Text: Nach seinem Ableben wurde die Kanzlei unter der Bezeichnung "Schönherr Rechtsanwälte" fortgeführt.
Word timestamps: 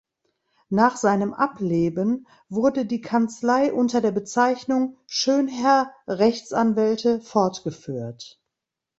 Nach 0.71 0.95
seinem 0.97 1.31
Ableben 1.31 2.25
wurde 2.49 2.87
die 2.87 3.01
Kanzlei 3.01 3.71
unter 3.71 4.01
der 4.01 4.09
Bezeichnung 4.09 4.97
"Schönherr 5.05 5.93
Rechtsanwälte" 6.07 7.21
fortgeführt. 7.21 8.41